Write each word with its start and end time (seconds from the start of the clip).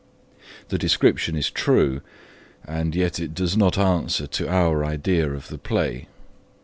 The 0.69 0.79
description 0.79 1.35
is 1.35 1.51
true; 1.51 2.01
and 2.67 2.95
yet 2.95 3.19
it 3.19 3.35
does 3.35 3.55
not 3.55 3.77
answer 3.77 4.25
to 4.25 4.49
our 4.49 4.83
idea 4.83 5.31
of 5.31 5.49
the 5.49 5.59
play. 5.59 6.07